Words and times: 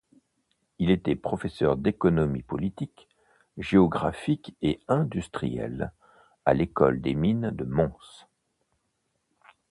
Il 0.79 0.89
était 0.89 1.15
professeur 1.15 1.77
d'économie 1.77 2.41
politique, 2.41 3.07
géographique 3.59 4.57
et 4.63 4.81
industrielle 4.87 5.93
à 6.43 6.55
l'École 6.55 7.01
des 7.01 7.13
mines 7.13 7.51
de 7.51 7.65
Mons. 7.65 8.25